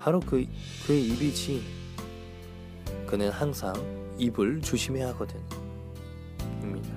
[0.00, 0.46] 바로 그,
[0.86, 1.62] 그의 입이지.
[3.06, 3.74] 그는 항상
[4.18, 5.38] 입을 조심해야 하거든.
[6.62, 6.88] 입니다.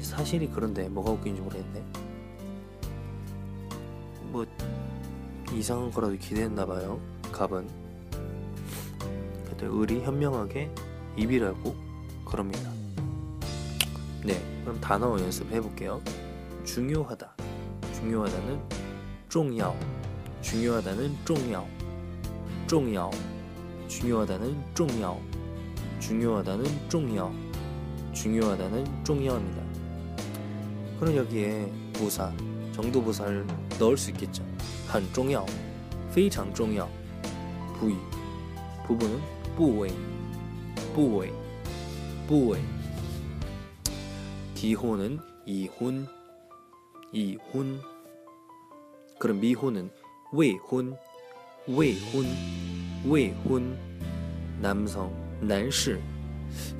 [0.00, 1.84] 사실이 그런데 뭐가 웃긴지 모르겠네.
[4.22, 4.44] 뭐
[5.52, 7.00] 이상한 거라도 기대했나봐요.
[7.30, 7.68] 갑은.
[9.44, 10.68] 그래도 을이 현명하게
[11.16, 11.76] 입이라고
[12.24, 12.72] 그럽니다.
[14.24, 16.02] 네, 그럼 단어 연습해 볼게요.
[16.64, 17.36] 중요하다.
[17.92, 18.60] 중요하다는
[19.28, 19.76] 重要
[20.44, 21.66] 중요하다는 중요
[22.68, 23.10] 중요
[23.88, 25.20] 중요하다는 중요
[25.98, 27.32] 중요하다는 중요
[28.12, 29.62] 중요하다는 중요합니다.
[31.00, 32.30] 그럼 여기에 부사
[32.72, 33.46] 정도 부사를
[33.80, 34.44] 넣을 수 있겠죠.
[34.86, 35.46] 한 중요
[36.10, 36.88] 非常 중요
[37.78, 37.96] 부위.
[38.86, 39.20] 부분은
[39.56, 39.90] 부위.
[40.94, 41.32] 부위.
[42.28, 42.60] 부위.
[44.54, 46.06] 기호는 이혼.
[47.12, 47.80] 이혼.
[49.18, 49.90] 그럼 미혼은
[50.33, 50.95] 未婚，
[51.67, 52.25] 未婚，
[53.05, 53.77] 未婚，
[54.61, 55.99] 남성男士，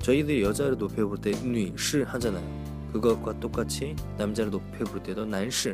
[0.00, 2.68] 저희들이 여자를 높여 볼 때女士 하잖아요.
[2.92, 5.72] 그것과 똑같이 남자를 높여 볼 때도 男士.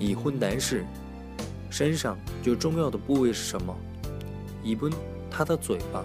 [0.00, 0.84] 이혼 男士
[1.70, 3.74] 身上最重要的部位是什么?
[4.64, 4.92] 입은
[5.30, 6.04] 他的嘴巴。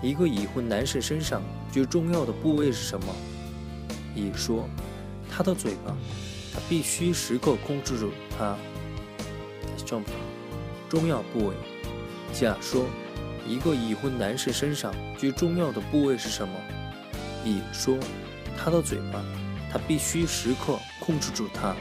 [0.00, 1.42] 一个已婚男士身上
[1.72, 3.06] 最重要的部位是什么？
[4.14, 4.68] 乙说
[5.30, 5.96] ：“他的嘴巴，
[6.52, 8.56] 他必须时刻控制住它。”
[10.88, 11.54] 重要部位。
[12.32, 12.86] 甲说
[13.46, 16.54] ：“一个已婚男士身上最重要的部位是什么？”
[17.44, 17.98] 乙说
[18.56, 19.22] ：“他的嘴巴，
[19.70, 21.74] 他必须时刻控制住它。”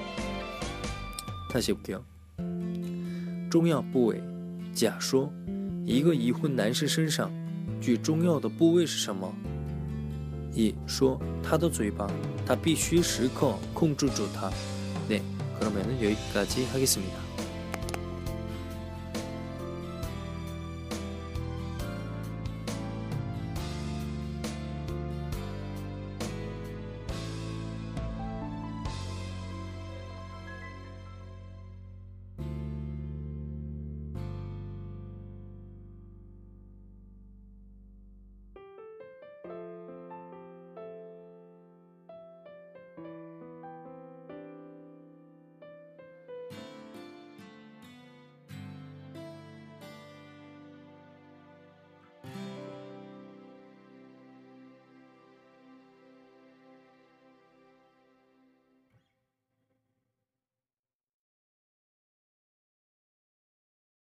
[1.50, 2.04] 他写不掉。
[3.50, 4.22] 重要部位。
[4.74, 5.32] 甲说
[5.86, 7.32] ：“一个已婚男士身上。”
[7.81, 9.33] 最重要的部位是什么？
[10.55, 12.09] 乙说他的嘴巴，
[12.47, 14.50] 他必须时刻控制住它。
[15.09, 17.17] 네그러면은여기까지하겠습니다